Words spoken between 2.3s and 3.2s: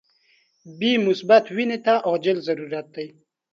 ضرورت دي.